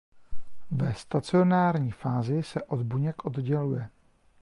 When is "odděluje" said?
3.25-3.89